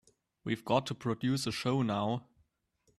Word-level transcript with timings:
We've 0.43 0.65
got 0.65 0.87
to 0.87 0.95
produce 0.95 1.45
a 1.45 1.51
show 1.51 1.83
now. 1.83 2.25